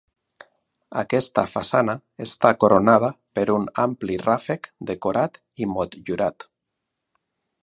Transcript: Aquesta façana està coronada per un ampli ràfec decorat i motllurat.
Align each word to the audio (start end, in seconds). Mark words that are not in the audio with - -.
Aquesta 1.01 1.43
façana 1.51 1.95
està 2.27 2.51
coronada 2.65 3.11
per 3.39 3.45
un 3.59 3.69
ampli 3.87 4.19
ràfec 4.25 4.69
decorat 4.93 5.41
i 5.67 5.73
motllurat. 5.77 6.53